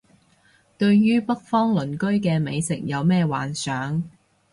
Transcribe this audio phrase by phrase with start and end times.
[0.79, 4.01] 對於北方鄰居嘅美食冇咩幻想